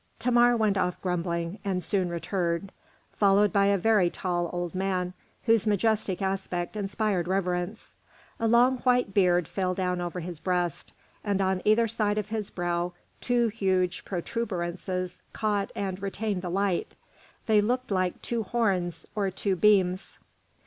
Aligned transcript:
Thamar 0.19 0.57
went 0.57 0.79
off 0.79 0.99
grumbling, 1.03 1.59
and 1.63 1.83
soon 1.83 2.09
returned, 2.09 2.71
followed 3.13 3.53
by 3.53 3.67
a 3.67 3.77
very 3.77 4.09
tall 4.09 4.49
old 4.51 4.73
man, 4.73 5.13
whose 5.43 5.67
majestic 5.67 6.23
aspect 6.23 6.75
inspired 6.75 7.27
reverence. 7.27 7.97
A 8.39 8.47
long 8.47 8.79
white 8.79 9.13
beard 9.13 9.47
fell 9.47 9.75
down 9.75 10.01
over 10.01 10.19
his 10.19 10.39
breast, 10.39 10.93
and 11.23 11.39
on 11.39 11.61
either 11.65 11.87
side 11.87 12.17
of 12.17 12.29
his 12.29 12.49
brow 12.49 12.93
two 13.19 13.49
huge 13.49 14.03
protuberances 14.03 15.21
caught 15.33 15.71
and 15.75 16.01
retained 16.01 16.41
the 16.41 16.49
light. 16.49 16.95
They 17.45 17.61
looked 17.61 17.91
like 17.91 18.23
two 18.23 18.41
horns 18.41 19.05
or 19.13 19.29
two 19.29 19.55
beams. 19.55 20.17